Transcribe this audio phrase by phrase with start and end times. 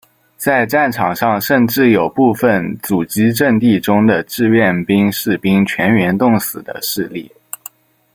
[0.35, 7.31] 在战场上甚至有部分阻击阵地中的志愿兵士兵全员冻死的事例。